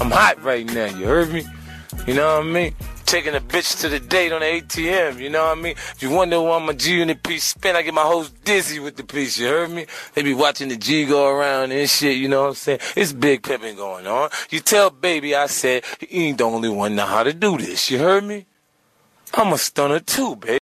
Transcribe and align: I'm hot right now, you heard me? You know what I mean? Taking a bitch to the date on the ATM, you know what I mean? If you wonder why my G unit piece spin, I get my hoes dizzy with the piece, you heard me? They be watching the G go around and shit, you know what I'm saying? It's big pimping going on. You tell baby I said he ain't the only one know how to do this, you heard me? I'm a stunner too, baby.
I'm 0.00 0.10
hot 0.10 0.42
right 0.42 0.64
now, 0.64 0.86
you 0.86 1.06
heard 1.06 1.32
me? 1.32 1.44
You 2.06 2.14
know 2.14 2.38
what 2.38 2.46
I 2.46 2.48
mean? 2.48 2.74
Taking 3.04 3.34
a 3.34 3.40
bitch 3.40 3.80
to 3.80 3.88
the 3.88 3.98
date 3.98 4.32
on 4.32 4.40
the 4.40 4.46
ATM, 4.46 5.18
you 5.18 5.28
know 5.28 5.46
what 5.46 5.58
I 5.58 5.60
mean? 5.60 5.72
If 5.72 6.02
you 6.02 6.10
wonder 6.10 6.40
why 6.40 6.64
my 6.64 6.72
G 6.72 6.98
unit 6.98 7.22
piece 7.22 7.44
spin, 7.44 7.74
I 7.74 7.82
get 7.82 7.94
my 7.94 8.02
hoes 8.02 8.30
dizzy 8.30 8.78
with 8.78 8.96
the 8.96 9.02
piece, 9.02 9.38
you 9.38 9.48
heard 9.48 9.70
me? 9.70 9.86
They 10.14 10.22
be 10.22 10.34
watching 10.34 10.68
the 10.68 10.76
G 10.76 11.04
go 11.04 11.28
around 11.28 11.72
and 11.72 11.90
shit, 11.90 12.16
you 12.16 12.28
know 12.28 12.42
what 12.42 12.48
I'm 12.50 12.54
saying? 12.54 12.80
It's 12.96 13.12
big 13.12 13.42
pimping 13.42 13.76
going 13.76 14.06
on. 14.06 14.30
You 14.50 14.60
tell 14.60 14.90
baby 14.90 15.34
I 15.34 15.46
said 15.46 15.84
he 15.98 16.26
ain't 16.26 16.38
the 16.38 16.44
only 16.44 16.68
one 16.68 16.94
know 16.94 17.06
how 17.06 17.24
to 17.24 17.32
do 17.32 17.58
this, 17.58 17.90
you 17.90 17.98
heard 17.98 18.24
me? 18.24 18.46
I'm 19.34 19.52
a 19.52 19.58
stunner 19.58 20.00
too, 20.00 20.36
baby. 20.36 20.54